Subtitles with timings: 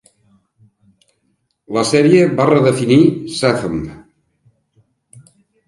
[1.77, 2.99] La sèrie va redefinir
[3.37, 3.79] Shazam!